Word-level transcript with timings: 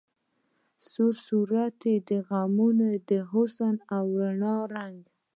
سور 0.89 1.15
تورو 1.25 1.65
غمونو 2.29 2.87
کی 2.93 2.99
د 3.09 3.11
حسن 3.31 3.75
او 3.95 4.03
رڼا 4.19 4.55
رنګ 4.73 4.97